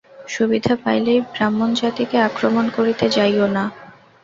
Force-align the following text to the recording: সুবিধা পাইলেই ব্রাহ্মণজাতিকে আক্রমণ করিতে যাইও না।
সুবিধা 0.27 0.73
পাইলেই 0.83 1.19
ব্রাহ্মণজাতিকে 1.27 2.17
আক্রমণ 2.27 2.65
করিতে 2.77 3.05
যাইও 3.15 3.47
না। 3.47 3.63